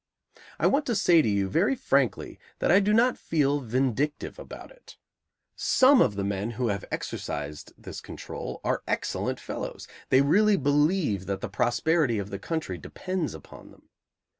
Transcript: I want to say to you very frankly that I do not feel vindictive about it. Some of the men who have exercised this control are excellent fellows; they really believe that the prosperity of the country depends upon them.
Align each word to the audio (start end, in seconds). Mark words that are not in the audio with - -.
I 0.57 0.65
want 0.65 0.87
to 0.87 0.95
say 0.95 1.21
to 1.21 1.29
you 1.29 1.47
very 1.47 1.75
frankly 1.75 2.39
that 2.57 2.71
I 2.71 2.79
do 2.79 2.91
not 2.91 3.19
feel 3.19 3.59
vindictive 3.59 4.39
about 4.39 4.71
it. 4.71 4.97
Some 5.55 6.01
of 6.01 6.15
the 6.15 6.23
men 6.23 6.49
who 6.57 6.69
have 6.69 6.83
exercised 6.89 7.71
this 7.77 8.01
control 8.01 8.61
are 8.63 8.81
excellent 8.87 9.39
fellows; 9.39 9.87
they 10.09 10.21
really 10.21 10.57
believe 10.57 11.27
that 11.27 11.41
the 11.41 11.49
prosperity 11.49 12.17
of 12.17 12.31
the 12.31 12.39
country 12.39 12.79
depends 12.79 13.35
upon 13.35 13.69
them. 13.69 13.89